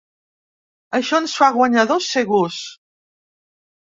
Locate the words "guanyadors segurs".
1.57-2.57